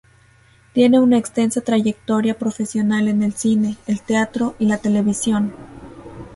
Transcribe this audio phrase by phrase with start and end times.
[0.73, 5.53] Tiene una extensa trayectoria profesional en el cine, el teatro y la televisión.